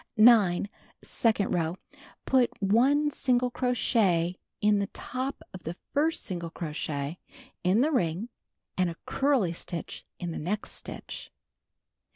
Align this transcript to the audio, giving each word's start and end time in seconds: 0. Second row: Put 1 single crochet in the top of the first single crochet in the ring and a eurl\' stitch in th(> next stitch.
0. 0.19 0.63
Second 1.03 1.51
row: 1.53 1.75
Put 2.25 2.49
1 2.59 3.11
single 3.11 3.51
crochet 3.51 4.39
in 4.59 4.79
the 4.79 4.87
top 4.87 5.43
of 5.53 5.61
the 5.61 5.75
first 5.93 6.23
single 6.23 6.49
crochet 6.49 7.19
in 7.63 7.81
the 7.81 7.91
ring 7.91 8.29
and 8.75 8.89
a 8.89 8.95
eurl\' 9.07 9.53
stitch 9.53 10.03
in 10.17 10.31
th(> 10.31 10.41
next 10.41 10.71
stitch. 10.71 11.31